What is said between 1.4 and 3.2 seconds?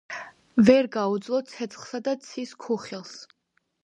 ცეცხლსა და ცის ქუხილს.